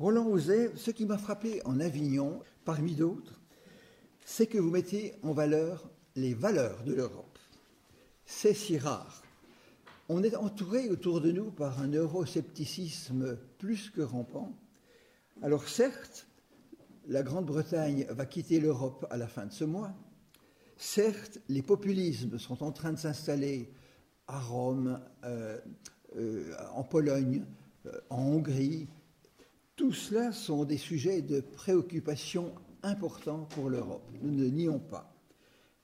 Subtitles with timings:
[0.00, 3.38] Roland Ouzet, ce qui m'a frappé en Avignon, parmi d'autres,
[4.24, 7.38] c'est que vous mettez en valeur les valeurs de l'Europe.
[8.24, 9.22] C'est si rare.
[10.08, 14.54] On est entouré autour de nous par un euroscepticisme plus que rampant.
[15.42, 16.26] Alors certes,
[17.06, 19.92] la Grande-Bretagne va quitter l'Europe à la fin de ce mois.
[20.78, 23.70] Certes, les populismes sont en train de s'installer
[24.28, 25.58] à Rome, euh,
[26.16, 27.44] euh, en Pologne,
[27.84, 28.88] euh, en Hongrie.
[29.80, 34.06] Tout cela sont des sujets de préoccupation importants pour l'Europe.
[34.20, 35.16] Nous ne nions pas.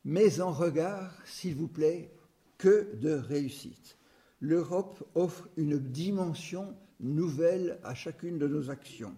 [0.05, 2.13] Mais en regard, s'il vous plaît,
[2.59, 3.97] que de réussite.
[4.39, 9.15] L'Europe offre une dimension nouvelle à chacune de nos actions.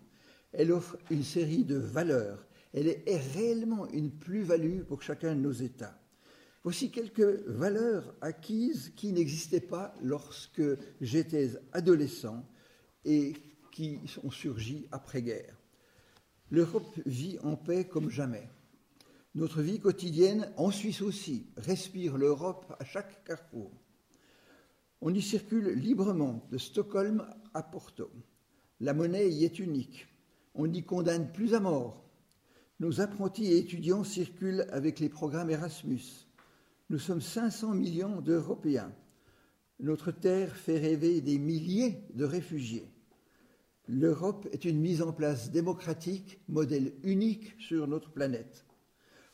[0.52, 2.46] Elle offre une série de valeurs.
[2.72, 5.98] Elle est réellement une plus-value pour chacun de nos États.
[6.62, 10.62] Voici quelques valeurs acquises qui n'existaient pas lorsque
[11.00, 12.46] j'étais adolescent
[13.04, 13.34] et
[13.78, 15.56] qui ont surgi après-guerre.
[16.50, 18.48] L'Europe vit en paix comme jamais.
[19.36, 23.70] Notre vie quotidienne, en Suisse aussi, respire l'Europe à chaque carrefour.
[25.00, 28.10] On y circule librement de Stockholm à Porto.
[28.80, 30.08] La monnaie y est unique.
[30.56, 32.04] On n'y condamne plus à mort.
[32.80, 36.26] Nos apprentis et étudiants circulent avec les programmes Erasmus.
[36.90, 38.92] Nous sommes 500 millions d'Européens.
[39.78, 42.90] Notre terre fait rêver des milliers de réfugiés.
[43.88, 48.66] L'Europe est une mise en place démocratique, modèle unique sur notre planète.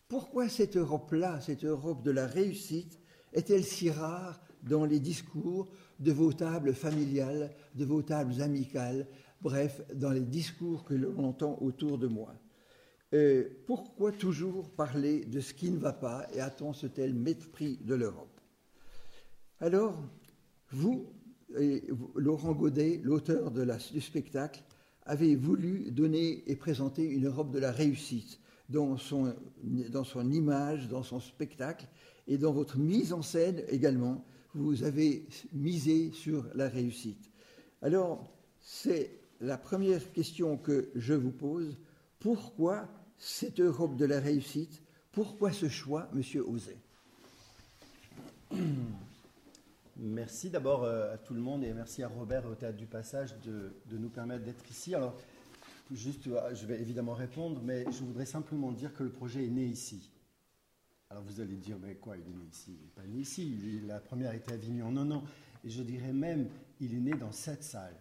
[0.06, 3.00] Pourquoi cette Europe-là, cette Europe de la réussite,
[3.32, 9.08] est-elle si rare dans les discours de vos tables familiales, de vos tables amicales,
[9.42, 12.32] bref, dans les discours que l'on entend autour de moi?
[13.12, 17.78] Euh, Pourquoi toujours parler de ce qui ne va pas et a-t-on ce tel mépris
[17.82, 18.40] de l'Europe?
[19.58, 20.00] Alors,
[20.70, 21.12] vous,
[22.16, 24.62] Laurent Godet, l'auteur du spectacle,
[25.06, 29.34] avez voulu donner et présenter une Europe de la réussite dans son,
[29.90, 31.86] dans son image, dans son spectacle
[32.26, 34.24] et dans votre mise en scène également.
[34.54, 37.30] Vous avez misé sur la réussite.
[37.82, 41.76] Alors, c'est la première question que je vous pose.
[42.18, 44.80] Pourquoi cette Europe de la réussite?
[45.12, 46.76] Pourquoi ce choix, Monsieur Osé
[49.96, 53.38] Merci d'abord euh, à tout le monde et merci à Robert au Théâtre du Passage
[53.40, 54.94] de, nous permettre d'être ici.
[54.94, 55.16] Alors,
[55.92, 59.50] Juste, euh, je vais évidemment répondre, mais je voudrais simplement dire que le projet est
[59.50, 60.10] né ici.
[61.10, 62.72] Alors vous allez dire, mais quoi, il est né ici?
[62.76, 64.90] Il n'est pas né ici, la première était à Avignon.
[64.90, 65.22] Non, non,
[65.62, 66.48] et je dirais même,
[66.80, 67.94] il est né dans cette salle.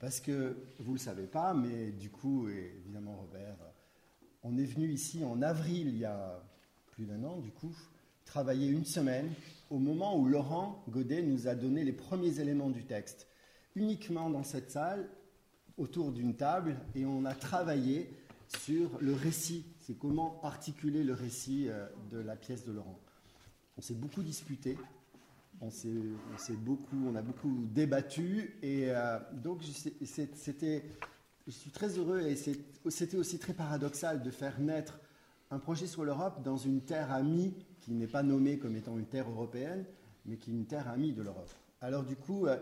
[0.00, 3.58] Parce que vous ne le savez pas, mais du coup, et évidemment Robert,
[4.42, 6.42] on est venu ici en avril, il y a
[6.86, 7.76] plus d'un an, du coup,
[8.24, 9.32] travailler une semaine,
[9.74, 13.26] au moment où Laurent Godet nous a donné les premiers éléments du texte.
[13.74, 15.08] Uniquement dans cette salle,
[15.76, 18.08] autour d'une table et on a travaillé
[18.46, 19.66] sur le récit.
[19.80, 23.00] C'est comment articuler le récit euh, de la pièce de Laurent.
[23.76, 24.78] On s'est beaucoup disputé,
[25.60, 25.90] on, s'est,
[26.56, 29.62] beaucoup, on a beaucoup débattu et euh, donc
[30.04, 30.84] c'était,
[31.48, 35.00] je suis très heureux et c'était aussi très paradoxal de faire naître
[35.50, 39.06] un projet sur l'Europe dans une terre amie qui n'est pas nommée comme étant une
[39.06, 39.84] terre européenne,
[40.26, 41.50] mais qui est une terre amie de l'Europe.
[41.80, 42.56] Alors du coup, euh,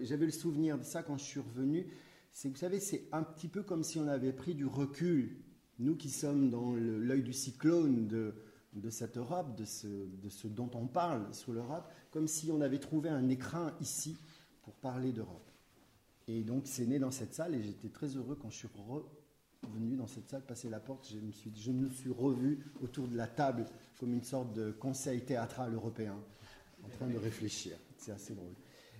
[0.00, 1.86] j'avais le souvenir de ça quand je suis revenu,
[2.30, 5.36] c'est vous savez, c'est un petit peu comme si on avait pris du recul,
[5.78, 11.32] nous qui sommes dans l'œil du cyclone de, cette Europe, de ce, dont on parle
[11.34, 14.16] sur l'Europe, comme si on avait trouvé un écrin ici
[14.62, 15.50] pour parler d'Europe.
[16.28, 18.68] Et donc c'est né dans cette salle et j'étais très heureux quand je suis
[19.66, 23.08] revenu dans cette salle, passer la porte, je me, suis, je me suis revu autour
[23.08, 23.66] de la table
[23.98, 26.16] comme une sorte de conseil théâtral européen,
[26.84, 27.76] en train de réfléchir.
[27.98, 28.54] C'est assez drôle.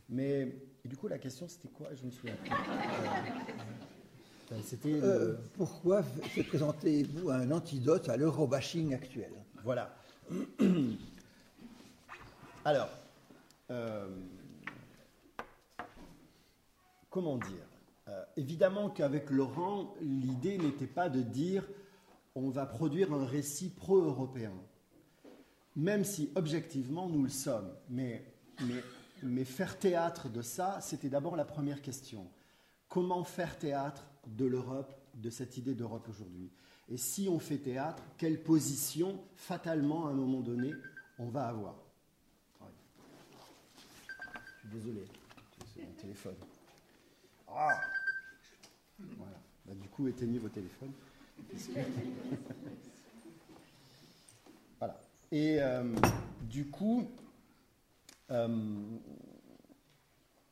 [0.08, 0.52] Mais
[0.84, 1.88] du coup, la question, c'était quoi?
[1.94, 2.36] Je me souviens.
[4.52, 6.04] Euh, c'était euh, pourquoi
[6.48, 9.32] présentez-vous un antidote à l'eurobashing actuel?
[9.64, 9.96] Voilà.
[12.64, 12.88] Alors,
[13.70, 14.08] euh,
[17.10, 17.66] comment dire?
[18.36, 21.66] Évidemment qu'avec Laurent, l'idée n'était pas de dire
[22.36, 24.52] on va produire un récit pro-européen,
[25.74, 27.72] même si objectivement nous le sommes.
[27.88, 28.24] Mais,
[29.44, 32.28] faire théâtre de ça, c'était d'abord la première question.
[32.88, 36.50] Comment faire théâtre de l'Europe, de cette idée d'Europe aujourd'hui?
[36.88, 40.72] Et si on fait théâtre, quelle position, fatalement, à un moment donné,
[41.18, 41.74] on va avoir?
[44.62, 45.04] Je suis désolé,
[45.74, 46.36] c'est mon téléphone.
[47.48, 47.80] Ah.
[49.66, 50.92] Bah, du coup, éteignez vos téléphones.
[54.78, 55.00] voilà.
[55.32, 55.92] Et euh,
[56.42, 57.04] du coup,
[58.30, 58.98] euh,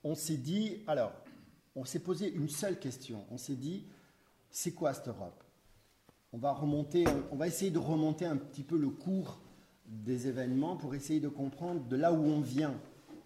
[0.03, 1.13] on s'est dit, alors,
[1.77, 3.25] on s'est posé une seule question.
[3.31, 3.87] On s'est dit,
[4.51, 5.43] c'est quoi cette Europe?
[6.33, 9.41] On va, remonter, on va essayer de remonter un petit peu le cours
[9.87, 12.75] des événements pour essayer de comprendre de là où on vient.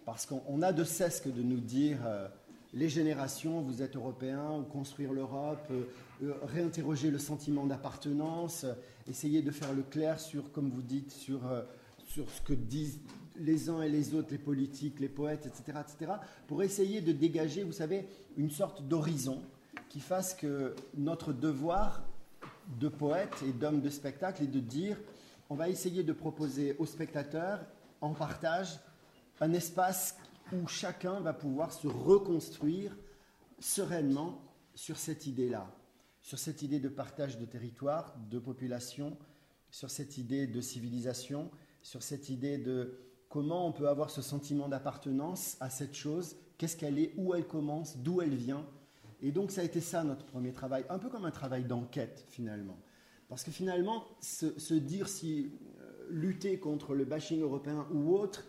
[0.04, 2.28] Parce qu'on a de cesse que de nous dire, euh,
[2.78, 5.82] les générations, vous êtes européens, ou construire l'Europe, euh,
[6.22, 8.64] euh, réinterroger le sentiment d'appartenance,
[9.08, 11.40] essayer de faire le clair sur, comme vous dites, sur,
[12.06, 13.00] sur ce que disent
[13.36, 16.12] les uns et les autres, les politiques, les poètes, etc., etc.,
[16.46, 19.42] pour essayer de dégager, vous savez, une sorte d'horizon
[19.88, 22.02] qui fasse que notre devoir
[22.80, 24.96] de poète et d'homme de spectacle est de dire,
[25.50, 27.60] on va essayer de proposer aux spectateurs,
[28.00, 28.78] en partage,
[29.40, 30.16] un espace
[30.52, 32.96] où chacun va pouvoir se reconstruire
[33.58, 34.42] sereinement
[34.74, 35.70] sur cette idée-là,
[36.22, 39.16] sur cette idée de partage de territoire, de population,
[39.70, 41.50] sur cette idée de civilisation,
[41.82, 42.98] sur cette idée de
[43.28, 47.46] comment on peut avoir ce sentiment d'appartenance à cette chose, qu'est-ce qu'elle est, où elle
[47.46, 48.66] commence, d'où elle vient.
[49.20, 52.24] Et donc ça a été ça notre premier travail, un peu comme un travail d'enquête
[52.28, 52.78] finalement.
[53.28, 58.44] Parce que finalement, se, dire si euh, lutter contre le bashing européen ou autre,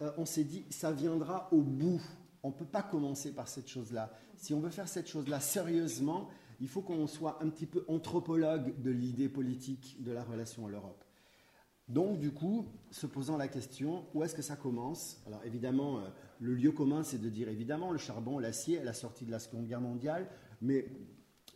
[0.00, 2.00] euh, on s'est dit, ça viendra au bout.
[2.42, 4.12] On ne peut pas commencer par cette chose-là.
[4.36, 6.28] Si on veut faire cette chose-là sérieusement,
[6.60, 10.70] il faut qu'on soit un petit peu anthropologue de l'idée politique de la relation à
[10.70, 11.04] l'Europe.
[11.88, 15.22] Donc, du coup, se posant la question, où est-ce que ça commence?
[15.26, 16.08] Alors, évidemment, euh,
[16.38, 19.38] le lieu commun, c'est de dire, évidemment, le charbon, l'acier, à la sortie de la
[19.38, 20.28] Seconde Guerre mondiale,
[20.60, 20.86] mais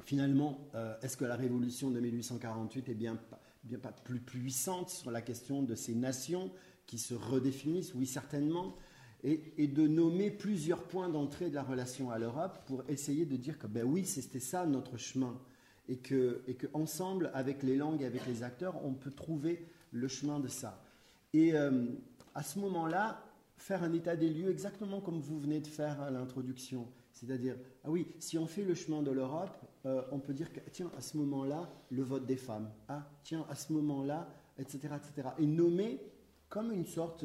[0.04, 3.18] finalement, euh, est-ce que la révolution de 1848 est bien,
[3.64, 6.50] bien pas plus puissante sur la question de ces nations?
[6.92, 8.76] Qui se redéfinissent Oui, certainement.
[9.24, 13.58] Et, de nommer plusieurs points d'entrée de la relation à l'Europe pour essayer de dire
[13.58, 15.40] que, ben oui, c'était ça notre chemin.
[15.88, 19.64] Et que, et que ensemble, avec les langues et avec les acteurs, on peut trouver
[19.90, 20.84] le chemin de ça.
[21.32, 21.86] Et euh,
[22.34, 23.24] à ce moment-là,
[23.56, 26.86] faire un état des lieux exactement comme vous venez de faire à l'introduction.
[27.14, 29.56] C'est-à-dire, ah oui, si on fait le chemin de l'Europe,
[29.86, 32.68] euh, on peut dire que, tiens, à ce moment-là, le vote des femmes.
[32.86, 34.28] Ah, tiens, à ce moment-là,
[34.58, 35.28] etc., etc.
[35.38, 36.11] Et nommer
[36.52, 37.24] comme une sorte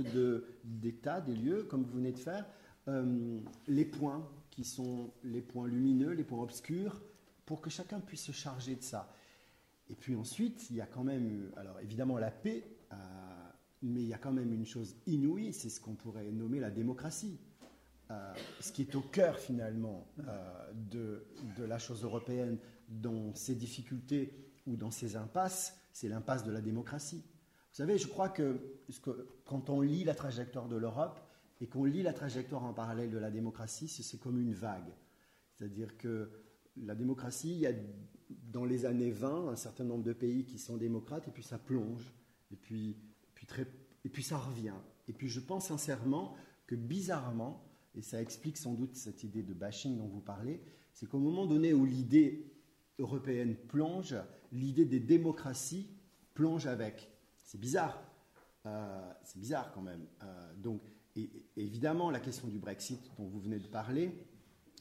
[0.63, 2.45] d'état des lieux, comme vous venez de faire,
[2.88, 7.01] euh, les points qui sont les points lumineux, les points obscurs,
[7.45, 9.13] pour que chacun puisse se charger de ça.
[9.89, 12.63] Et puis ensuite, il y a quand même, alors évidemment la paix,
[12.94, 12.95] euh,
[13.81, 16.71] mais il y a quand même une chose inouïe, c'est ce qu'on pourrait nommer la
[16.71, 17.38] démocratie.
[18.09, 20.07] Euh, ce qui est au cœur finalement
[20.74, 21.27] de,
[21.57, 26.62] de, la chose européenne, dans ses difficultés ou dans ses impasses, c'est l'impasse de la
[26.62, 27.25] démocratie.
[27.77, 28.59] Vous savez, je crois que,
[29.45, 31.19] quand on lit la trajectoire de l'Europe
[31.62, 34.91] et qu'on lit la trajectoire en parallèle de la démocratie, c'est comme une vague.
[35.53, 36.27] C'est-à-dire que
[36.75, 37.74] la démocratie, il y a
[38.51, 41.59] dans les années 20 un certain nombre de pays qui sont démocrates, et puis ça
[41.59, 42.15] plonge,
[42.51, 42.97] et puis,
[43.35, 43.68] puis, très,
[44.03, 44.74] et puis ça revient.
[45.07, 46.33] Et puis je pense sincèrement
[46.65, 47.63] que bizarrement,
[47.94, 50.63] et ça explique sans doute cette idée de bashing dont vous parlez,
[50.94, 52.51] c'est qu'au moment donné où l'idée
[52.97, 54.15] européenne plonge,
[54.51, 55.91] l'idée des démocraties
[56.33, 57.12] plonge avec.
[57.47, 58.03] C'est bizarre.
[58.65, 60.05] Euh, c'est bizarre quand même.
[60.21, 60.81] Euh, donc,
[61.15, 64.11] et, évidemment, la question du Brexit dont vous venez de parler,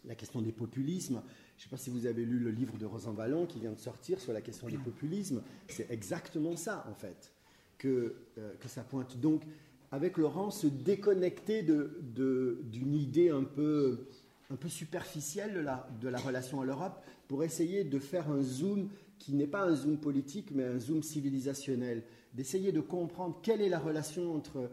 [0.05, 1.23] la question des populismes,
[1.57, 3.71] je ne sais pas si vous avez lu le livre de Rosan Vallon qui vient
[3.71, 5.43] de sortir sur la question des populismes.
[5.69, 7.33] C'est exactement ça, en fait,
[7.79, 9.17] que, euh, que ça pointe.
[9.19, 9.45] Donc,
[9.93, 14.09] avec Laurent, se déconnecter d'une idée un peu,
[14.51, 18.43] un peu superficielle de la, de la relation à l'Europe pour essayer de faire un
[18.43, 22.03] zoom qui n'est pas un zoom politique, mais un zoom civilisationnel.
[22.37, 24.71] D'essayer de comprendre quelle est la relation entre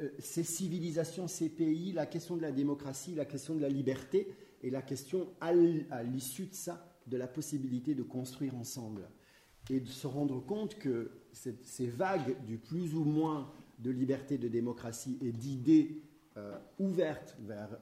[0.00, 4.34] euh, ces civilisations, ces pays, la question de la démocratie, la question de la liberté,
[4.62, 5.52] et la question, à
[6.02, 9.06] l'issue de ça, de la possibilité de construire ensemble.
[9.68, 14.48] Et de se rendre compte que ces vagues du plus ou moins de liberté, de
[14.48, 16.00] démocratie et d'idées
[16.38, 17.78] euh, ouvertes vers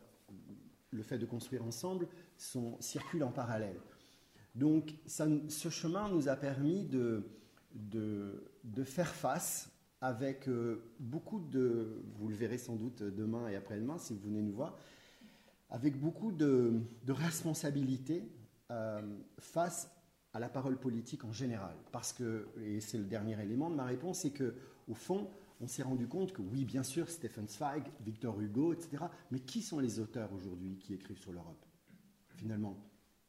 [0.90, 2.08] le fait de construire ensemble
[2.80, 3.80] circulent en parallèle.
[4.56, 7.24] Donc ce chemin nous a permis de,
[7.74, 8.50] de,
[8.84, 14.12] faire face avec euh, beaucoup de, vous le verrez sans doute demain et après-demain si
[14.14, 14.76] vous venez nous voir,
[15.70, 18.28] avec beaucoup de, responsabilité
[18.70, 19.00] euh,
[19.38, 19.90] face
[20.32, 21.76] à la parole politique en général.
[21.92, 24.54] Parce que, et c'est le dernier élément de ma réponse, c'est que
[24.88, 29.04] au fond, on s'est rendu compte que oui, bien sûr, Stephen Zweig, Victor Hugo, etc.,
[29.30, 31.64] mais qui sont les auteurs aujourd'hui qui écrivent sur l'Europe?
[32.30, 32.76] Finalement,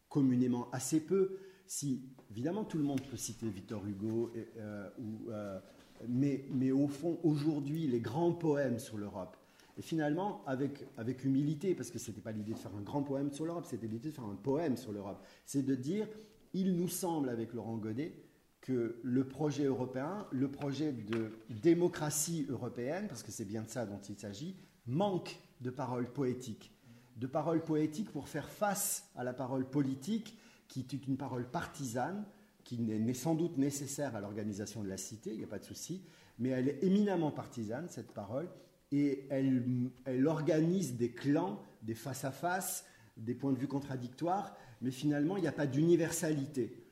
[0.10, 1.38] communément assez peu.
[1.68, 2.02] Si,
[2.32, 4.90] évidemment, tout le monde peut citer Victor Hugo, euh,
[5.30, 5.60] euh,
[6.08, 9.38] mais, mais au fond, aujourd'hui, les grands poèmes sur l'Europe,
[9.78, 13.02] et finalement, avec, avec humilité, parce que ce n'était pas l'idée de faire un grand
[13.02, 15.24] poème sur l'Europe, c'était l'idée de faire un poème sur l'Europe.
[15.46, 16.08] C'est de dire,
[16.54, 18.14] il nous semble, avec Laurent Godet,
[18.62, 23.86] que le projet européen, le projet de démocratie européenne, parce que c'est bien de ça
[23.86, 24.56] dont il s'agit,
[24.86, 26.72] manque de paroles poétiques.
[27.18, 30.38] de paroles poétiques pour faire face à la parole politique,
[30.82, 32.26] qui est une parole partisane,
[32.64, 35.66] qui n'est sans doute nécessaire à l'organisation de la cité, il n'y a pas de
[35.66, 36.02] souci,
[36.40, 38.50] mais elle est éminemment partisane, cette parole,
[38.92, 42.86] et elle, elle organise des clans, des face-à-face,
[43.18, 46.88] des points de vue contradictoires, mais finalement, il n'y a pas d'universalité.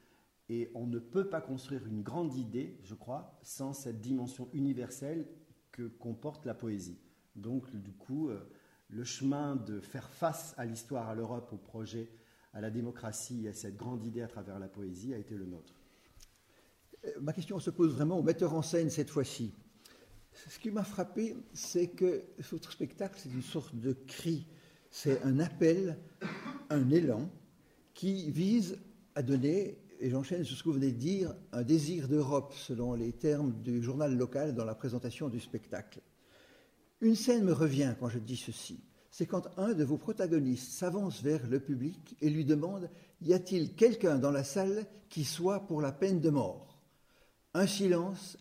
[0.50, 5.26] Et on ne peut pas construire une grande idée, je crois, sans cette dimension universelle
[5.72, 7.00] que comporte la poésie.
[7.36, 8.40] Donc, du coup, euh,
[8.90, 12.10] le chemin de faire face à l'histoire, à l'Europe, au projet,
[12.54, 15.74] à la démocratie, à cette grande idée à travers la poésie a été le nôtre.
[17.06, 19.54] Euh, ma question se pose vraiment au metteur en scène cette fois-ci.
[20.34, 24.48] Ce qui m'a frappé, c'est que votre spectacle, c'est une sorte de cri,
[24.90, 25.98] c'est un appel,
[26.70, 27.30] un élan
[27.94, 28.80] qui vise
[29.16, 32.94] à donner, et j'enchaîne sur ce que vous venez de dire, un désir d'Europe, selon
[32.94, 36.00] les termes du journal local dans la présentation du spectacle.
[37.02, 38.80] Une scène me revient quand je dis ceci.
[39.12, 42.90] C'est quand un de vos protagonistes s'avance vers le public et lui demande
[43.22, 46.82] Y a-t-il quelqu'un dans la salle qui soit pour la peine de mort?
[47.54, 48.38] Un silence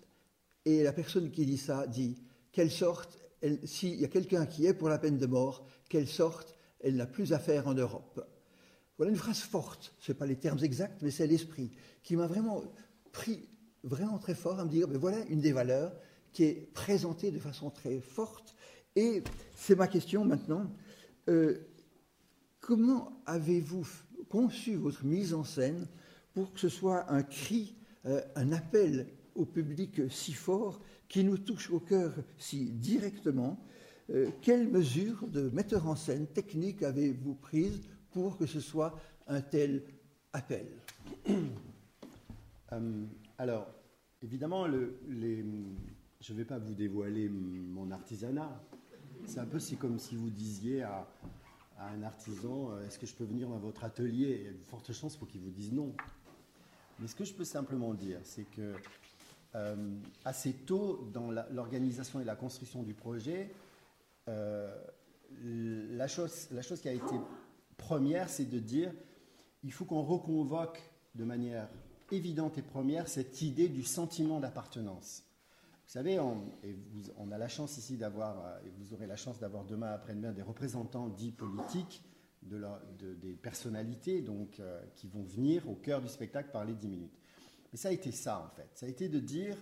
[0.65, 2.17] et la personne qui dit ça dit
[2.53, 3.19] quelle sorte,
[3.65, 7.07] s'il y a quelqu'un qui est pour la peine de mort, quelle sorte elle n'a
[7.07, 8.25] plus à faire en Europe.
[8.97, 11.71] Voilà une phrase forte, ce n'est pas les termes exacts, mais c'est l'esprit,
[12.03, 12.62] qui m'a vraiment
[13.12, 13.49] pris
[13.83, 15.93] vraiment très fort à me dire, ben voilà une des valeurs
[16.33, 18.55] qui est présentée de façon très forte.
[18.97, 19.23] Et
[19.55, 20.71] c'est ma question maintenant.
[21.29, 21.59] Euh,
[22.61, 23.87] comment avez-vous
[24.29, 25.87] conçu votre mise en scène
[26.35, 31.39] pour que ce soit un cri, euh, un appel au public si fort, qui nous
[31.39, 33.65] touche au cœur si directement?
[34.11, 37.81] Euh, quelles mesures de metteur en scène technique avez-vous prises
[38.11, 39.85] pour que ce soit un tel
[40.33, 40.67] appel?
[43.39, 43.69] Alors,
[44.23, 45.45] évidemment, le, les,
[46.21, 48.63] je ne vais pas vous dévoiler mon artisanat.
[49.27, 51.07] C'est un peu si, comme si vous disiez à,
[51.79, 54.39] à un artisan euh, Est-ce que je peux venir dans votre atelier?
[54.41, 55.95] Il y a de fortes chances pour qu'il vous dise non.
[56.99, 58.75] Mais ce que je peux simplement dire, c'est que
[59.55, 63.53] euh, assez tôt dans l'organisation et la construction du projet,
[64.29, 64.77] euh,
[65.43, 67.15] la, chose, la chose qui a été
[67.77, 68.93] première, c'est de dire
[69.62, 70.81] il faut qu'on reconvoque
[71.15, 71.69] de manière
[72.12, 75.25] évidente et première cette idée du sentiment d'appartenance.
[75.91, 79.65] Vous savez, on, a la chance ici d'avoir, euh, et vous aurez la chance d'avoir
[79.65, 82.05] demain après-demain des représentants dits politiques,
[82.43, 82.63] de
[83.01, 84.63] de, des personnalités donc,
[84.95, 87.19] qui vont venir au cœur du spectacle parler 10 minutes.
[87.73, 88.69] Et ça a été ça, en fait.
[88.75, 89.57] Ça a été de dire,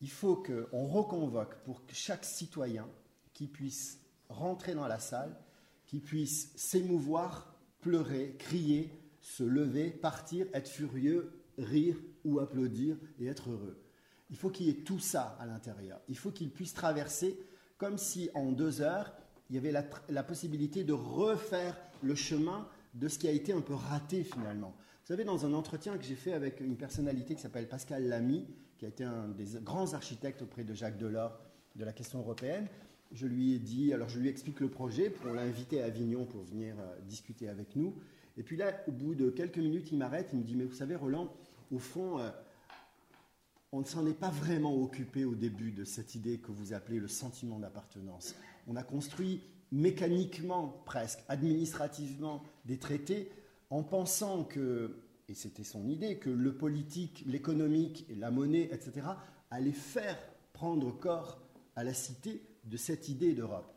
[0.00, 2.88] il faut qu'on reconvoque pour que chaque citoyen
[3.34, 4.00] qui puisse
[4.30, 5.36] rentrer dans la salle,
[5.84, 8.90] qui puisse s'émouvoir, pleurer, crier,
[9.20, 13.76] se lever, partir, être furieux, rire ou applaudir et être heureux.
[14.30, 16.00] Il faut qu'il y ait tout ça à l'intérieur.
[16.08, 17.38] Il faut qu'il puisse traverser
[17.78, 19.12] comme si en deux heures,
[19.48, 23.62] il y avait la, possibilité de refaire le chemin de ce qui a été un
[23.62, 24.74] peu raté finalement.
[24.76, 28.46] Vous savez, dans un entretien que j'ai fait avec une personnalité qui s'appelle Pascal Lamy,
[28.78, 31.40] qui a été un des grands architectes auprès de Jacques Delors
[31.74, 32.68] de la question européenne,
[33.12, 36.26] je lui ai dit, alors je lui explique le projet, on l'a invité à Avignon
[36.26, 37.94] pour venir euh, discuter avec nous.
[38.36, 40.74] Et puis là, au bout de quelques minutes, il m'arrête, il me dit, mais vous
[40.74, 41.32] savez, Roland,
[41.72, 42.30] au fond, euh,
[43.72, 46.98] on ne s'en est pas vraiment occupé au début de cette idée que vous appelez
[46.98, 48.34] le sentiment d'appartenance.
[48.66, 53.30] On a construit mécaniquement, presque, administrativement, des traités
[53.70, 54.96] en pensant que,
[55.28, 59.06] et c'était son idée, que le politique, l'économique la monnaie, etc.,
[59.50, 60.18] allaient faire
[60.52, 61.40] prendre corps
[61.76, 63.72] à la cité de cette idée d'Europe.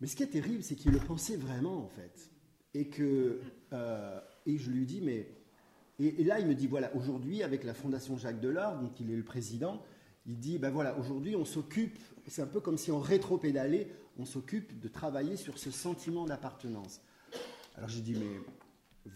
[0.00, 2.30] Mais ce qui est terrible, c'est qu'il le pensait vraiment, en fait.
[2.74, 3.40] Et que,
[3.72, 5.28] euh, et je lui dis, mais,
[5.98, 9.16] et, là, il me dit, voilà, aujourd'hui, avec la Fondation Jacques Delors, dont il est
[9.16, 9.82] le président,
[10.26, 13.88] il dit, ben voilà, aujourd'hui, on s'occupe, c'est un peu comme si on rétro-pédalait,
[14.18, 17.00] on s'occupe de travailler sur ce sentiment d'appartenance.
[17.76, 18.40] Alors j'ai dit, mais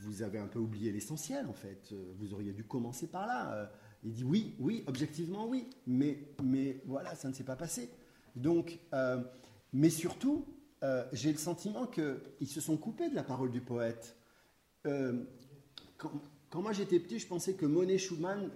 [0.00, 1.90] vous avez un peu oublié l'essentiel en fait.
[1.92, 3.52] Euh, vous auriez dû commencer par là.
[3.54, 3.66] Euh,
[4.04, 7.90] il dit oui, oui, objectivement oui, mais, mais voilà, ça ne s'est pas passé.
[8.34, 9.22] Donc, euh,
[9.72, 10.46] mais surtout,
[11.12, 14.16] j'ai le sentiment qu'ils se sont coupés de la parole du poète.
[14.82, 16.10] Quand,
[16.52, 18.50] quand, moi j'étais petit, je pensais que Monet Schumann,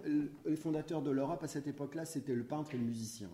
[0.45, 3.31] les fondateurs de l'Europe à cette époque-là, c'était le peintre et le musicien.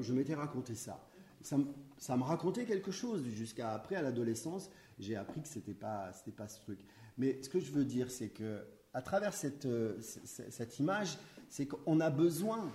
[0.00, 1.06] Je, m'étais raconté ça.
[1.42, 2.16] ça.
[2.16, 6.60] me racontait quelque chose jusqu'à après, à l'adolescence, j'ai appris que c'était pas, pas ce
[6.60, 6.78] truc.
[7.18, 8.62] Mais ce que je veux dire, c'est que
[8.94, 9.34] à travers
[9.64, 11.18] euh, cette image,
[11.48, 12.70] c'est qu'on a besoin,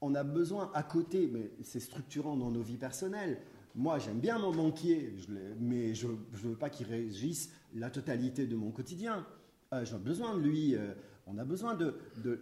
[0.00, 3.40] on a besoin à côté, mais c'est structurant dans nos vies personnelles.
[3.74, 5.14] Moi, j'aime bien mon banquier,
[5.58, 9.26] mais je ne veux pas qu'il régisse la totalité de mon quotidien.
[9.72, 10.74] Euh, j'ai besoin de lui.
[10.74, 10.94] Euh,
[11.26, 12.38] on a besoin de, de,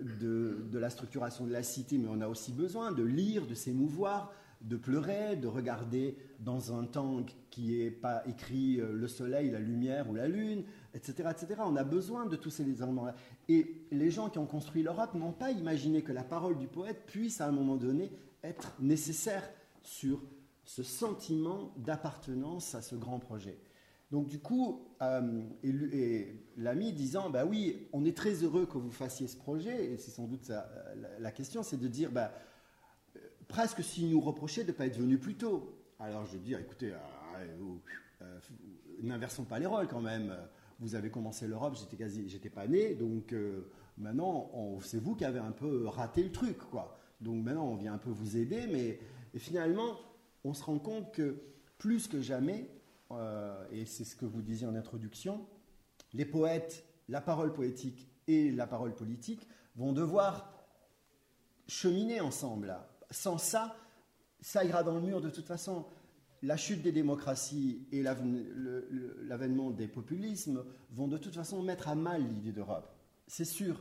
[0.70, 4.30] de, la structuration de la cité, mais on a aussi besoin de lire, de s'émouvoir,
[4.60, 9.58] de pleurer, de regarder dans un temps qui n'est pas écrit euh, le soleil, la
[9.58, 11.30] lumière ou la lune, etc.
[11.30, 11.62] etc.
[11.64, 13.14] On a besoin de tous ces éléments-là.
[13.48, 17.06] Et les gens qui ont construit l'Europe n'ont pas imaginé que la parole du poète
[17.06, 18.12] puisse à un moment donné
[18.42, 19.48] être nécessaire
[19.82, 20.20] sur
[20.66, 23.58] ce sentiment d'appartenance à ce grand projet.
[24.14, 28.92] Donc du coup, euh, et, l'ami disant, bah oui, on est très heureux que vous
[28.92, 30.70] fassiez ce projet, et c'est sans doute ça,
[31.18, 32.30] la, question, c'est de dire, bah,
[33.16, 33.18] euh,
[33.48, 35.76] presque s'il nous reprochait de ne pas être venu plus tôt.
[35.98, 38.26] Alors je veux dire, écoutez, euh,
[39.02, 40.32] n'inversons pas les rôles quand même.
[40.78, 43.34] Vous avez commencé l'Europe, j'étais quasi, j'étais pas né, donc
[43.98, 47.00] maintenant, c'est vous qui avez un peu raté le truc, quoi.
[47.20, 49.00] Donc maintenant, on vient un peu vous aider, mais
[49.38, 49.98] finalement,
[50.44, 51.34] on se rend compte que
[51.78, 52.70] plus que jamais,
[53.16, 55.46] euh, et c'est ce que vous disiez en introduction,
[56.12, 60.52] les poètes, la parole poétique et la parole politique vont devoir
[61.66, 62.76] cheminer ensemble.
[63.10, 63.76] Sans ça,
[64.40, 65.86] ça ira dans le mur de toute façon.
[66.42, 72.22] La chute des démocraties et l'avènement des populismes vont de toute façon mettre à mal
[72.22, 72.90] l'idée d'Europe.
[73.26, 73.80] C'est sûr.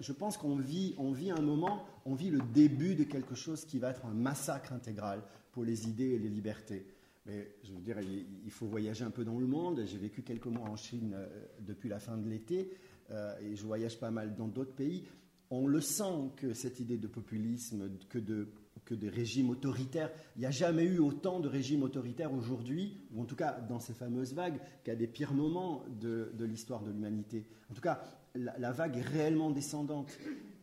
[0.00, 3.66] je pense qu'on vit, on vit un moment, on vit le début de quelque chose
[3.66, 5.22] qui va être un massacre intégral
[5.52, 6.86] pour les idées et les libertés.
[7.30, 9.84] Mais je veux dire, il faut voyager un peu dans le monde.
[9.86, 11.28] J'ai vécu quelques mois en Chine euh,
[11.60, 12.72] depuis la fin de l'été
[13.10, 15.04] euh, et je voyage pas mal dans d'autres pays.
[15.48, 18.48] On le sent que cette idée de populisme, que de
[18.84, 20.10] que des régimes autoritaires.
[20.36, 23.78] Il n'y a jamais eu autant de régimes autoritaires aujourd'hui, ou en tout cas dans
[23.78, 27.46] ces fameuses vagues, qu'à des pires moments de, l'histoire de l'humanité.
[27.70, 28.02] En tout cas,
[28.34, 30.18] la, vague est réellement descendante.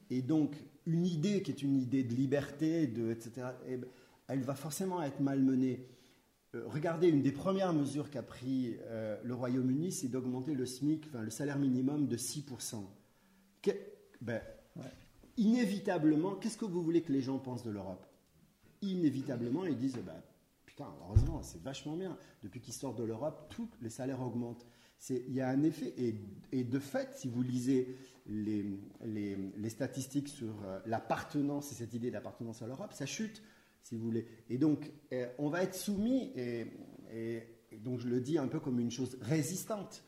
[0.10, 0.56] Et donc,
[0.86, 3.88] une idée qui est une idée de liberté, de, etc., eh ben,
[4.28, 5.86] elle va forcément être malmenée.
[6.56, 11.06] Euh, regardez, une des premières mesures qu'a pris euh, le Royaume-Uni, c'est d'augmenter le SMIC,
[11.08, 12.84] enfin, le salaire minimum, de 6%.
[14.22, 14.42] ben,
[15.36, 18.06] Inévitablement, qu'est-ce que vous voulez que les gens pensent de l'Europe?
[18.82, 20.24] Inévitablement, ils disent bah,
[20.66, 22.18] Putain, heureusement, c'est vachement bien.
[22.44, 24.66] Depuis qu'ils sortent de l'Europe, tous les salaires augmentent.
[25.10, 25.94] Il y a un effet,
[26.52, 28.66] et, de fait, si vous lisez les,
[29.04, 33.44] les statistiques sur euh, l'appartenance et cette idée d'appartenance à l'Europe, ça chute
[33.88, 34.28] si vous voulez.
[34.50, 36.68] Et donc, euh, on va être soumis, et,
[37.80, 40.04] donc je le dis un peu comme une chose résistante.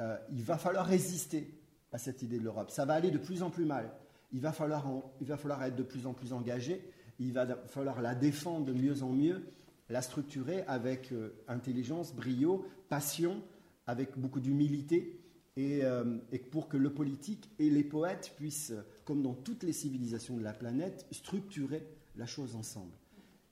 [0.00, 1.54] Euh, il va falloir résister
[1.92, 2.70] à cette idée de l'Europe.
[2.70, 3.92] Ça va aller de plus en plus mal.
[4.32, 4.86] Il va falloir,
[5.20, 6.82] il va falloir être de plus en plus engagé.
[7.20, 9.44] Il va falloir la défendre de mieux en mieux,
[9.88, 13.42] la structurer avec euh, intelligence, brio, passion,
[13.86, 15.16] avec beaucoup d'humilité.
[15.56, 15.82] Et,
[16.32, 18.72] et, pour que le politique et les poètes puissent,
[19.04, 21.84] comme dans toutes les civilisations de la planète, structurer
[22.16, 22.99] la chose ensemble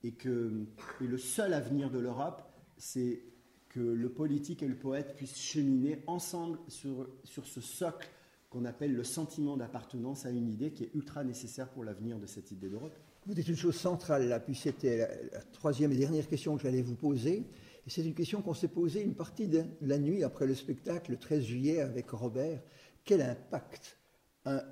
[0.03, 0.67] et que
[1.01, 2.43] le seul avenir de l'Europe,
[2.77, 3.23] c'est
[3.69, 8.09] que le politique et le poète puissent cheminer ensemble sur, sur ce socle
[8.51, 12.27] qu'on appelle le sentiment d'appartenance à une idée qui est ultra nécessaire pour l'avenir de
[12.27, 12.97] cette idée d'Europe.
[13.27, 14.99] Vous dites une chose centrale là, puis c'était
[15.33, 17.45] la, troisième et dernière question que j'allais vous poser.
[17.87, 21.11] Et c'est une question qu'on s'est posée une partie de la nuit après le spectacle,
[21.11, 22.63] le 13 juillet, avec Robert.
[23.05, 23.99] Quel impact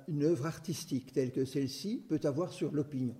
[0.07, 3.15] une œuvre artistique telle que celle-ci peut avoir sur l'opinion?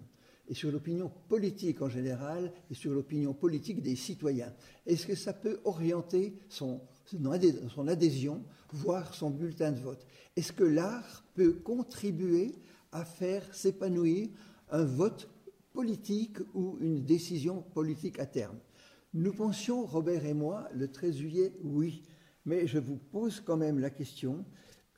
[0.48, 4.54] Et sur l'opinion politique en général et sur l'opinion politique des citoyens.
[4.86, 10.06] Est-ce que ça peut orienter son, son adhésion, voire son bulletin de vote?
[10.36, 12.56] Est-ce que l'art peut contribuer
[12.92, 14.30] à faire s'épanouir
[14.70, 15.30] un vote
[15.74, 18.58] politique ou une décision politique à terme?
[19.14, 22.04] Nous pensions, Robert et moi, le 13 juillet, oui.
[22.46, 24.46] Mais je vous pose quand même la question,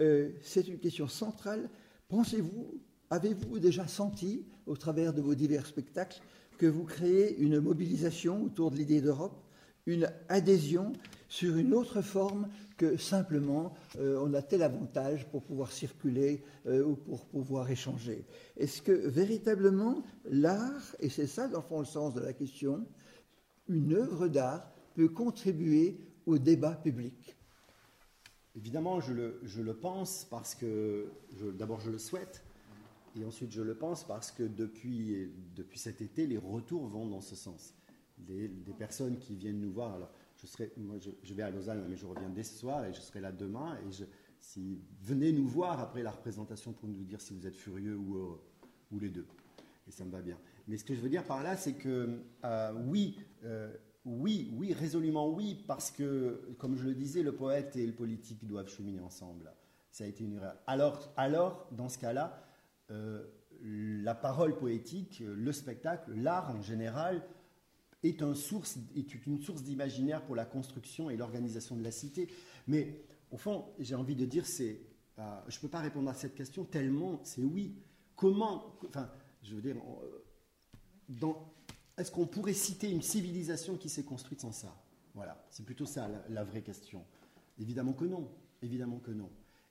[0.02, 1.70] euh, c'est une question centrale.
[2.08, 6.22] Pensez-vous Avez-vous déjà senti, au travers de vos divers spectacles,
[6.58, 9.43] que vous créez une mobilisation autour de l'idée d'Europe,
[9.86, 10.93] une adhésion
[11.28, 16.84] sur une autre forme que simplement euh, on a tel avantage pour pouvoir circuler euh,
[16.84, 18.26] ou pour pouvoir échanger?
[18.58, 22.86] Est-ce que véritablement l'art, et c'est ça dans le sens de la question,
[23.67, 27.36] une œuvre d'art peut contribuer au débat public?
[28.56, 31.08] Évidemment, je le, pense parce que
[31.58, 32.43] d'abord je le souhaite,
[33.15, 37.22] et ensuite, je le pense parce que depuis, depuis cet été, les retours vont dans
[37.22, 37.74] ce sens.
[38.17, 39.95] Des, personnes qui viennent nous voir.
[39.95, 42.93] Alors, je, serai, moi, je, vais à Lausanne, mais je reviens dès ce soir et
[42.93, 43.78] je serai là demain.
[43.88, 44.04] Et je,
[44.39, 48.17] si, venez nous voir après la représentation pour nous dire si vous êtes furieux ou,
[48.17, 48.41] euh,
[48.91, 49.26] ou les deux.
[49.88, 50.38] Et ça me va bien.
[50.67, 53.74] Mais ce que je veux dire par là, c'est que euh, oui, euh,
[54.06, 58.45] oui, oui, résolument oui, parce que, comme je le disais, le poète et le politique
[58.45, 59.52] doivent cheminer ensemble.
[59.91, 60.56] Ça a été une erreur.
[60.67, 62.49] Alors, alors dans ce cas-là,
[62.91, 63.23] euh,
[63.62, 67.21] la parole poétique, le spectacle, l'art en général,
[68.04, 68.78] est, une source
[69.63, 72.30] d'imaginaire pour la construction et l'organisation de la cité.
[72.67, 74.80] Mais au fond, j'ai envie de dire, c'est,
[75.17, 77.75] euh, je ne peux pas répondre à cette question tellement c'est oui.
[78.15, 79.10] Comment, enfin,
[79.43, 79.78] je veux dire,
[81.08, 81.54] dans,
[81.97, 84.75] est-ce qu'on pourrait citer une civilisation qui s'est construite sans ça?
[85.13, 87.04] Voilà, c'est plutôt ça la, vraie question.
[87.60, 88.30] Évidemment que non,
[88.62, 89.30] évidemment que non.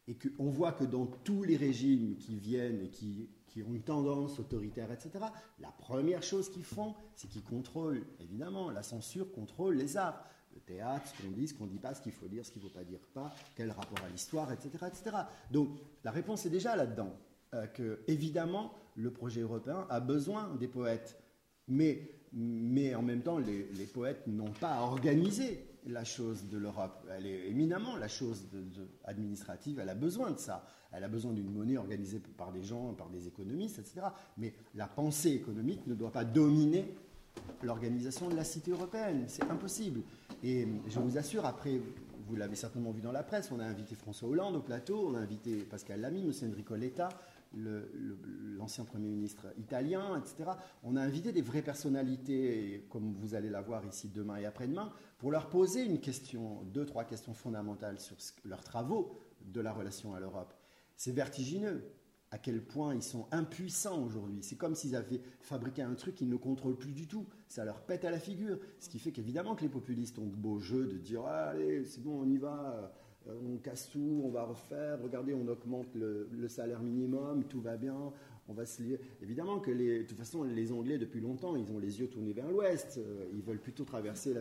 [0.08, 3.82] Et qu'on voit que dans tous les régimes qui viennent et qui, qui ont une
[3.82, 5.26] tendance autoritaire, etc.,
[5.60, 10.60] la première chose qu'ils font, c'est qu'ils contrôlent, évidemment, la censure contrôle les arts le
[10.60, 12.62] théâtre, ce qu'on dit, ce qu'on ne dit pas, ce qu'il faut dire, ce qu'il
[12.62, 15.16] ne faut pas dire pas, quel rapport à l'histoire, etc., etc.
[15.50, 15.68] Donc
[16.04, 17.14] la réponse est déjà là-dedans.
[17.54, 21.18] Euh, que évidemment le projet européen a besoin des poètes,
[21.66, 27.06] mais, mais en même temps les, poètes n'ont pas organisé la chose de l'Europe.
[27.10, 28.46] Elle est éminemment la chose
[29.04, 30.64] administrative, elle a besoin de ça.
[30.92, 34.06] Elle a besoin d'une monnaie organisée par des gens, par des économistes, etc.
[34.36, 36.94] Mais la pensée économique ne doit pas dominer
[37.62, 39.24] l'organisation de la cité européenne.
[39.28, 40.02] C'est impossible.
[40.42, 41.80] Et je vous assure, après,
[42.26, 45.14] vous l'avez certainement vu dans la presse, on a invité François Hollande au plateau, on
[45.14, 46.50] a invité Pascal Lamy, M.
[46.50, 47.08] Enrico Letta,
[47.54, 50.50] l'ancien Premier ministre italien, etc.
[50.82, 54.92] On a invité des vraies personnalités, comme vous allez la voir ici demain et après-demain,
[55.18, 60.14] pour leur poser une question, deux, trois questions fondamentales sur leurs travaux de la relation
[60.14, 60.54] à l'Europe.
[60.96, 61.92] C'est vertigineux
[62.30, 64.42] à quel point ils sont impuissants aujourd'hui.
[64.42, 67.26] C'est comme s'ils avaient fabriqué un truc qu'ils ne contrôlent plus du tout.
[67.46, 68.58] Ça leur pète à la figure.
[68.80, 72.20] Ce qui fait qu'évidemment que les populistes ont beau jeu de dire allez, c'est bon,
[72.20, 72.92] on y va,
[73.28, 77.96] on casse tout, on va refaire, regardez, on augmente le, salaire minimum, tout va bien,
[78.48, 78.82] on va se.
[79.22, 82.32] Évidemment que les, de toute façon, les Anglais, depuis longtemps, ils ont les yeux tournés
[82.32, 82.98] vers l'ouest.
[82.98, 84.34] Euh, ils veulent plutôt traverser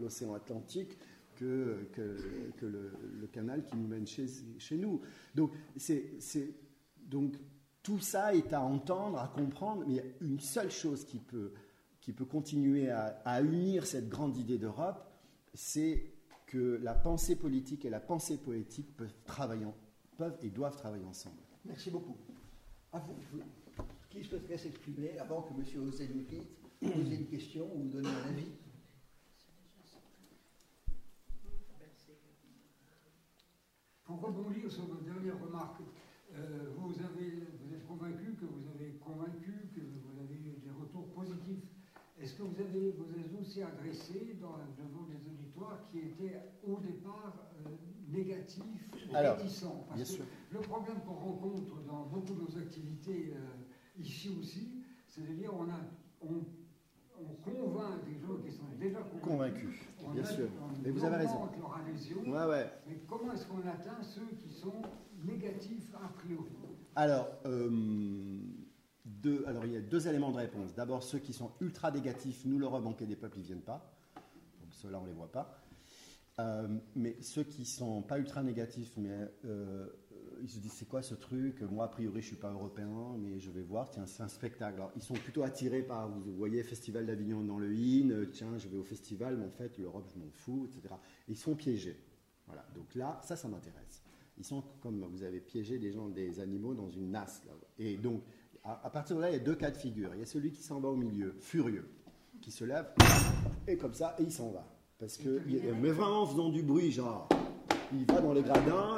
[0.00, 0.98] l'océan Atlantique
[1.36, 1.86] que,
[2.62, 5.00] le, canal qui nous mène chez, nous.
[5.34, 5.52] Donc,
[7.06, 7.34] donc
[7.82, 11.18] tout ça est à entendre, à comprendre, mais il y a une seule chose qui
[11.18, 15.02] peut continuer à, unir cette grande idée d'Europe,
[15.54, 16.12] c'est
[16.50, 19.66] que la pensée politique et la pensée poétique peuvent, travailler,
[20.18, 21.36] peuvent et doivent travailler ensemble.
[21.64, 22.16] Merci beaucoup.
[22.92, 23.14] À vous.
[24.10, 25.88] Qui souhaiterait s'exprimer avant que M.
[25.88, 28.48] Hossein nous quitte, poser une question ou donner un avis?
[34.02, 35.82] Pour rebondir sur votre dernière remarque,
[36.34, 40.70] euh, vous, avez, vous êtes convaincu que vous avez convaincu, que vous avez eu des
[40.80, 41.62] retours positifs.
[42.20, 45.19] Est-ce que vous avez, vous êtes aussi adressé dans, devant des
[45.90, 47.34] qui étaient au départ
[47.66, 47.70] euh,
[48.08, 48.62] négatifs,
[49.12, 54.82] réticents Parce que le problème qu'on rencontre dans beaucoup de nos activités euh, ici aussi,
[55.06, 55.80] c'est de dire on a,
[56.22, 56.44] on,
[57.20, 59.78] on convainc des gens qui sont déjà convaincus.
[60.12, 60.48] bien sûr.
[60.82, 61.48] Mais vous avez raison.
[61.58, 62.70] Leur adhésion, ouais, ouais.
[62.86, 64.82] Mais comment est-ce qu'on atteint ceux qui sont
[65.24, 66.50] négatif a priori?
[66.96, 67.70] Alors, euh,
[69.04, 70.74] deux, alors, il y a deux éléments de réponse.
[70.74, 73.92] D'abord, ceux qui sont ultra négatifs, nous, l'Europe banquée des peuples, ils ne viennent pas.
[74.82, 75.62] Ceux-là, on ne les voit pas.
[76.38, 79.86] Euh, mais ceux qui sont pas ultra négatifs, mais euh,
[80.42, 81.60] ils se disent c'est quoi ce truc?
[81.62, 83.90] Moi, a priori, je suis pas européen, mais je vais voir.
[83.90, 84.76] Tiens, c'est un spectacle.
[84.76, 88.26] Alors, ils sont plutôt attirés par, vous voyez, Festival d'Avignon dans le IN.
[88.32, 90.94] Tiens, je vais au festival, mais en fait, l'Europe, je m'en fous, etc.
[91.28, 91.98] ils sont piégés.
[92.46, 92.66] Voilà.
[92.74, 94.02] Donc là, ça, ça m'intéresse.
[94.38, 97.42] Ils sont comme vous avez piégé des gens, des animaux dans une nasse.
[97.78, 98.22] Et donc,
[98.64, 100.14] à, partir de là, il y a deux cas de figure.
[100.14, 101.88] Il y a celui qui s'en va au milieu, furieux,
[102.40, 102.86] qui se lève,
[103.66, 104.66] et comme ça, et il s'en va.
[104.98, 105.40] Parce que,
[105.80, 107.28] mais vraiment en faisant du bruit, genre,
[107.92, 108.96] il va dans les gradins,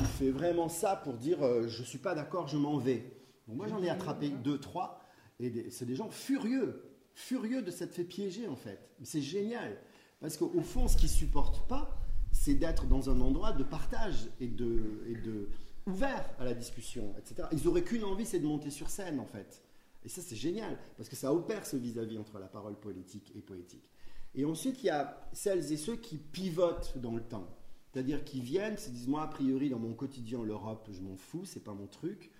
[0.00, 3.04] il fait vraiment ça pour dire euh, je suis pas d'accord, je m'en vais.
[3.46, 5.00] moi, j'en ai attrapé deux, trois,
[5.38, 6.82] et c'est des gens furieux,
[7.14, 8.90] furieux de s'être fait piéger en fait.
[9.02, 9.76] C'est génial.
[10.20, 11.96] Parce qu'au fond, ce qu'ils supportent pas,
[12.32, 15.48] c'est d'être dans un endroit de partage et de, et de
[15.86, 17.48] ouvert à la discussion, etc.
[17.52, 19.62] Ils auraient qu'une envie, c'est de monter sur scène, en fait.
[20.06, 23.40] Et ça, c'est génial, parce que ça opère ce vis-à-vis entre la parole politique et
[23.40, 23.90] poétique.
[24.36, 27.48] Et ensuite, il y a celles et ceux qui pivotent dans le temps.
[27.92, 31.44] C'est-à-dire qui viennent, se disent, moi, a priori, dans mon quotidien, l'Europe, je m'en fous,
[31.44, 32.30] c'est pas mon truc.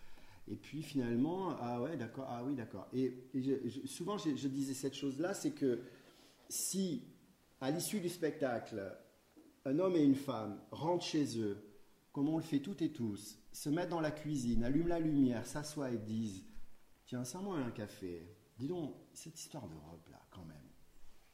[0.47, 2.87] Et puis finalement, ah ouais, d'accord, ah oui, d'accord.
[2.93, 3.13] Et,
[3.87, 5.81] souvent, je, je disais cette chose-là, c'est que
[6.49, 7.03] si,
[7.61, 8.81] à l'issue du spectacle,
[9.65, 11.59] un homme et une femme rentrent chez eux,
[12.13, 15.45] comme on le fait toutes et tous, se mettent dans la cuisine, allument la lumière,
[15.47, 16.45] s'assoient et disent
[17.07, 18.27] Tiens, serre-moi un café.
[18.59, 20.57] Dis donc, cette histoire d'Europe, là, quand même.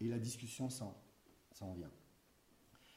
[0.01, 0.95] Et la discussion s'en,
[1.75, 1.91] vient.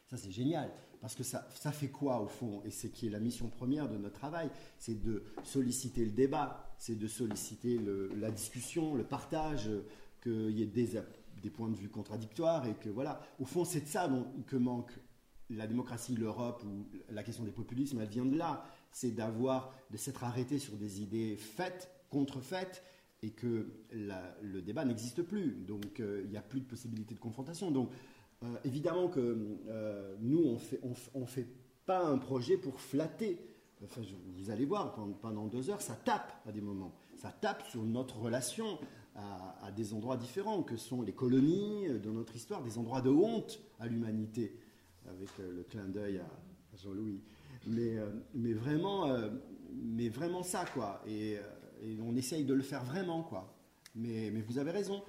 [0.07, 2.61] Ça, c'est génial, parce que ça, ça fait quoi, au fond?
[2.65, 6.75] Et c'est qui est la mission première de notre travail c'est de solliciter le débat,
[6.77, 7.79] c'est de solliciter
[8.17, 9.69] la discussion, le partage,
[10.21, 13.21] qu'il y ait des, points de vue contradictoires, et que voilà.
[13.39, 14.09] Au fond, c'est de ça
[14.47, 14.91] que manque
[15.49, 18.65] la démocratie, l'Europe ou la question des populismes, elle vient de là.
[18.91, 22.83] C'est d'avoir, de s'être arrêté sur des idées faites, contrefaites,
[23.25, 25.51] et que le débat n'existe plus.
[25.67, 27.71] Donc euh, il n'y a plus de possibilité de confrontation.
[27.71, 27.89] Donc
[28.43, 30.79] euh, évidemment que euh, nous, on fait,
[31.13, 31.47] on, fait
[31.85, 33.39] pas un projet pour flatter.
[34.37, 36.93] vous allez voir, pendant, pendant, deux heures, ça tape à des moments.
[37.17, 38.77] Ça tape sur notre relation
[39.15, 43.61] à, des endroits différents, que sont les colonies de notre histoire, des endroits de honte
[43.79, 44.59] à l'humanité,
[45.07, 47.21] avec le clin d'œil à Jean-Louis.
[47.65, 47.95] Mais,
[48.33, 49.07] mais, vraiment,
[49.73, 51.01] mais vraiment ça, quoi.
[51.07, 51.37] Et,
[52.01, 53.53] on essaye de le faire vraiment, quoi.
[53.95, 55.03] Mais, mais vous avez raison,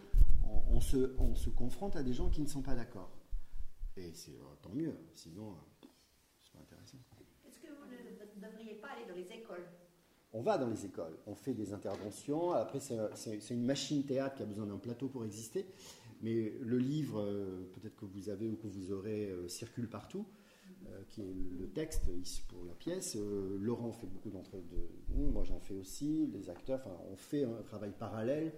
[0.71, 3.11] on, se, on, se, confronte à des gens qui ne sont pas d'accord.
[3.97, 5.57] Et c'est tant mieux, sinon,
[6.43, 6.99] c'est pas intéressant.
[7.47, 9.67] Est-ce que vous ne devriez pas aller dans les écoles?
[10.33, 12.53] On va dans les écoles, on fait des interventions.
[12.53, 15.67] Après, c'est une machine théâtre qui a besoin d'un plateau pour exister.
[16.23, 20.27] Mais le livre, euh, peut-être que vous avez ou que vous aurez, euh, circule partout,
[20.27, 20.46] euh,
[21.09, 22.05] qui est le texte
[22.49, 23.17] pour la pièce.
[23.61, 24.87] Laurent fait beaucoup d'entre de
[25.31, 26.81] moi j'en fais aussi, les acteurs.
[26.85, 28.53] Enfin, on fait un travail parallèle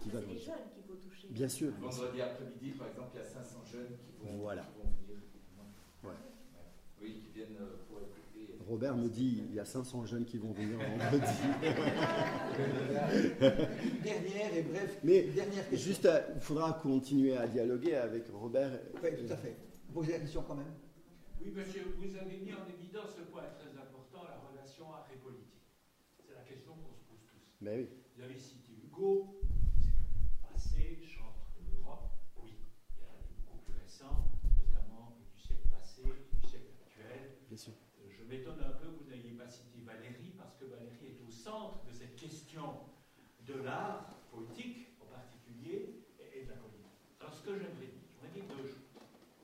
[0.00, 0.20] qui va.
[0.20, 1.28] C'est les jeunes qu'il faut toucher.
[1.30, 1.72] Bien sûr.
[1.80, 4.62] Vendredi après-midi, par exemple, il y a 500 jeunes qui vont, voilà.
[4.62, 5.20] venir.
[6.04, 6.10] Ouais.
[7.00, 7.56] Oui, qui viennent
[7.88, 8.00] pour
[8.68, 11.26] Robert me dit il y a 500 jeunes qui vont venir vendredi.
[14.02, 14.98] dernière et bref.
[15.02, 18.70] Mais dernière juste, euh, il faudra continuer à dialoguer avec Robert.
[19.02, 19.56] Oui, tout à fait.
[19.92, 20.72] Posez la question quand même.
[21.40, 25.16] Oui, monsieur, vous avez mis en évidence ce point très important, la relation art et
[25.16, 25.64] politique.
[26.26, 27.56] C'est la question qu'on se pose tous.
[27.60, 27.88] Mais oui.
[28.16, 29.40] Vous avez cité Hugo,
[29.78, 32.10] c'est passé, chantre de l'Europe.
[32.42, 32.52] Oui,
[32.96, 37.38] il y a des beaucoup plus récents, notamment du siècle passé, du siècle actuel.
[37.48, 37.72] Bien sûr
[38.30, 41.84] m'étonne un peu que vous n'ayez pas cité Valérie, parce que Valérie est au centre
[41.84, 42.86] de cette question
[43.44, 46.86] de l'art politique en particulier et, de la politique.
[47.18, 48.94] Alors ce que j'aimerais dire, j'aimerais dire deux choses.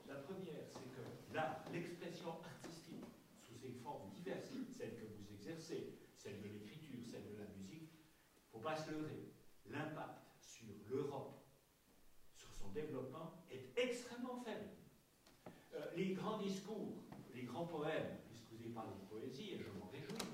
[0.07, 1.03] La première, c'est que
[1.35, 3.03] l'art, l'expression artistique,
[3.43, 7.91] sous ses formes diverses, celle que vous exercez, celle de l'écriture, celle de la musique,
[7.91, 9.35] il ne faut pas se leurrer.
[9.69, 11.43] L'impact sur l'Europe,
[12.31, 14.69] sur son développement, est extrêmement faible.
[15.73, 17.03] Euh, les grands discours,
[17.35, 18.17] les grands poèmes,
[18.77, 20.29] parler de poésie, et je m'en réjouis.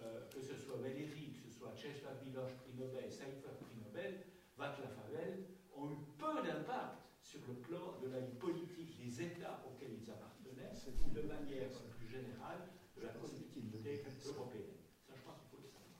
[0.00, 4.24] Euh, que ce soit Valéry, que ce soit Czesław Miloš, prix Nobel, Seifert, prix Nobel,
[4.56, 5.44] Václav Havel,
[5.76, 10.10] ont eu peu d'impact sur le plan de la vie politique des États auxquels ils
[10.10, 10.72] appartenaient,
[11.04, 12.64] ou de manière plus générale
[12.96, 14.80] de la collectivité européenne.
[15.04, 15.90] Ça, je pense qu'il faut le savoir.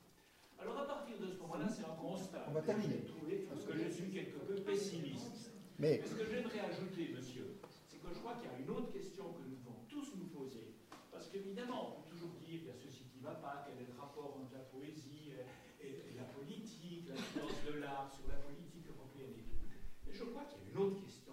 [0.58, 2.45] Alors, à partir de ce moment-là, c'est un constat.
[2.45, 3.04] On va terminer.
[3.48, 5.52] Parce que je suis quelque peu pessimiste.
[5.78, 6.00] Mais...
[6.04, 9.24] ce que j'aimerais ajouter, monsieur, c'est que je crois qu'il y a une autre question
[9.34, 10.72] que nous devons tous nous poser
[11.12, 13.80] parce qu'évidemment, on peut toujours dire qu'il y a ceci qui ne va pas, quel
[13.80, 15.32] est le rapport entre la poésie
[15.80, 19.64] et, la politique, l'influence de l'art sur la politique européenne et tout.
[20.06, 21.32] Mais je crois qu'il y a une autre question.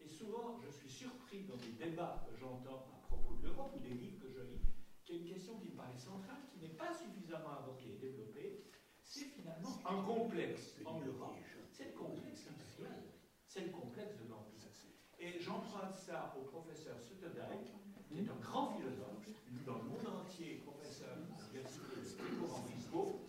[0.00, 3.80] Et souvent, je suis surpris dans des débats que j'entends à propos de l'Europe ou
[3.80, 4.66] des livres que je lis,
[5.04, 7.98] qu'il y a une question qui me paraît centrale, qui n'est pas suffisamment abordée et
[7.98, 8.64] développée.
[9.02, 11.36] C'est finalement un complexe en Europe.
[11.70, 13.02] C'est le complexe impérial.
[13.46, 14.50] C'est le complexe de l'Empire.
[15.20, 17.68] Et j'emprunte ça au professeur Sloterdijk,
[18.08, 19.28] qui est un grand philosophe,
[19.66, 23.20] dans le monde entier, professeur de l'Université de Francisco,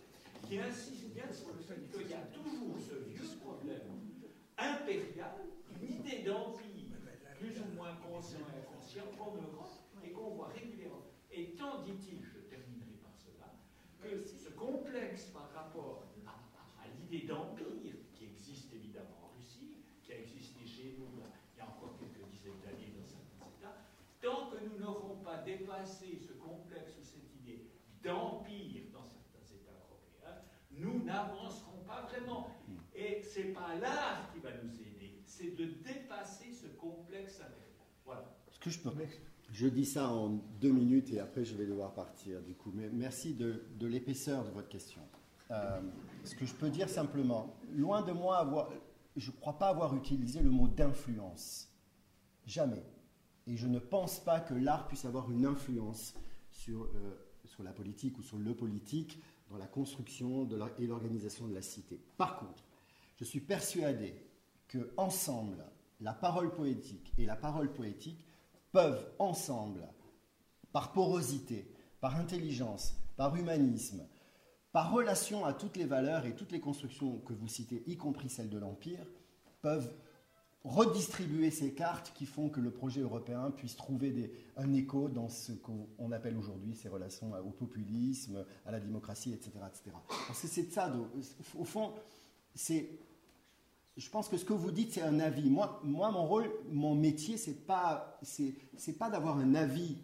[0.48, 4.08] qui insiste bien sur le fait qu'il y a toujours ce vieux problème
[4.56, 5.44] impérial,
[5.82, 6.96] une idée d'empire
[7.38, 11.12] plus ou moins conscient et inconscient en Europe, et qu'on voit régulièrement.
[11.30, 13.52] Et tant dit-il, je terminerai par cela,
[14.00, 16.40] que ce complexe par rapport à,
[16.82, 21.12] à l'idée d'empire, qui existe évidemment en Russie, qui a existé chez nous
[24.22, 25.16] tant que nous n'aurons
[25.82, 27.66] pas dépassé ce complexe ou cette idée
[28.02, 32.48] d'empire dans certains États européens, nous n'avancerons pas vraiment.
[32.94, 37.86] Et ce n'est pas l'art qui va nous aider, c'est de dépasser ce complexe impérial.
[38.04, 38.24] Voilà.
[38.50, 38.90] Ce que je peux.
[39.50, 42.70] Je dis ça en deux minutes et après je vais devoir partir du coup.
[42.74, 45.02] Mais merci de, de l'épaisseur de votre question.
[45.50, 45.80] Euh,
[46.24, 48.70] ce que je peux dire simplement, loin de moi avoir,
[49.16, 51.68] je ne crois pas avoir utilisé le mot d'influence.
[52.46, 52.82] Jamais.
[53.46, 56.14] Et je ne pense pas que l'art puisse avoir une influence
[56.50, 61.54] sur, euh, sur la politique ou sur le politique dans la construction et l'organisation de
[61.54, 62.00] la cité.
[62.16, 62.64] Par contre,
[63.16, 64.14] je suis persuadé
[64.68, 65.64] que ensemble,
[66.00, 68.24] la parole poétique et la parole poétique
[68.72, 69.86] peuvent ensemble,
[70.72, 74.06] par porosité, par intelligence, par humanisme,
[74.72, 78.30] par relation à toutes les valeurs et toutes les constructions que vous citez, y compris
[78.30, 79.06] celles de l'Empire,
[79.60, 79.94] peuvent
[80.64, 85.52] redistribuer ces cartes qui font que le projet européen puisse trouver un écho dans ce
[85.52, 89.50] qu'on appelle aujourd'hui ces relations au populisme, à la démocratie, etc.
[90.34, 90.92] c'est ça,
[91.58, 91.92] au fond,
[92.54, 92.90] c'est...
[93.94, 95.50] Je pense que ce que vous dites, c'est un avis.
[95.50, 98.18] Moi, moi, mon rôle, mon métier, c'est pas,
[98.98, 99.98] pas d'avoir un avis.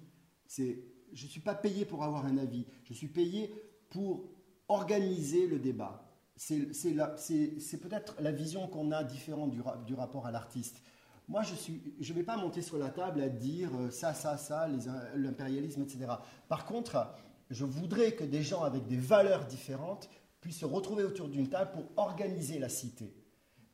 [0.46, 0.78] C'est,
[1.14, 2.66] je ne suis pas payé pour avoir un avis.
[2.84, 3.50] Je suis payé
[3.88, 4.28] pour
[4.68, 6.07] organiser le débat
[6.38, 10.80] c'est peut-être la vision qu'on a différente du, rapport à l'artiste.
[11.26, 14.66] Moi, je ne vais pas monter sur la table à dire euh, ça, ça, ça,
[15.14, 16.06] l'impérialisme, etc.
[16.48, 17.06] Par contre,
[17.50, 20.08] je voudrais que des gens avec des valeurs différentes
[20.40, 23.12] puissent se retrouver autour d'une table pour organiser la cité.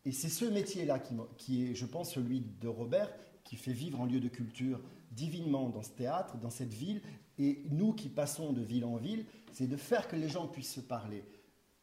[0.04, 3.12] Et c'est ce métier-là qui, qui, est, je pense, celui de Robert,
[3.44, 4.80] qui fait vivre en lieu de culture
[5.12, 7.02] divinement dans ce théâtre, dans cette ville.
[7.38, 10.74] Et nous qui passons de ville en ville, c'est de faire que les gens puissent
[10.74, 11.24] se parler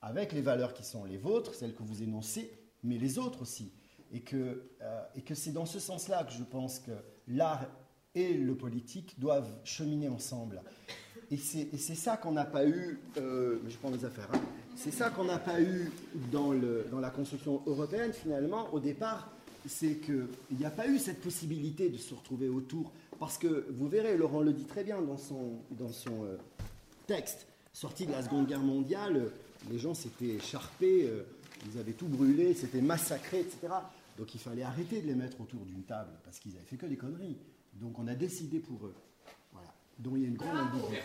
[0.01, 2.51] avec les valeurs qui sont les vôtres, celles que vous énoncez,
[2.83, 3.71] mais les autres aussi.
[4.13, 6.91] Et que, euh, que c'est dans ce sens-là que je pense que
[7.27, 7.65] l'art
[8.13, 10.61] et le politique doivent cheminer ensemble.
[11.29, 14.41] Et c'est ça qu'on n'a pas eu, euh, je prends mes affaires, hein.
[14.75, 15.89] c'est ça qu'on n'a pas eu
[16.29, 19.31] dans, le, dans la construction européenne finalement au départ,
[19.65, 22.91] c'est qu'il n'y a pas eu cette possibilité de se retrouver autour.
[23.17, 26.37] Parce que vous verrez, Laurent le dit très bien dans son, dans son euh,
[27.07, 29.31] texte, sorti de la Seconde Guerre mondiale,
[29.69, 31.23] les gens s'étaient écharpés, euh,
[31.71, 33.73] ils avaient tout brûlé, s'étaient massacrés, etc.
[34.17, 36.85] Donc il fallait arrêter de les mettre autour d'une table, parce qu'ils avaient fait que
[36.85, 37.37] des conneries.
[37.73, 38.95] Donc on a décidé pour eux.
[39.53, 39.73] Voilà.
[39.99, 41.01] Donc il y a une grande ambiguïté.